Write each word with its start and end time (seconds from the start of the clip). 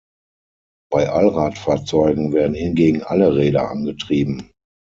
Bei 0.91 1.09
Allradfahrzeugen 1.09 2.33
werden 2.33 2.55
hingegen 2.55 3.03
alle 3.03 3.35
Räder 3.35 3.69
angetrieben. 3.69 4.49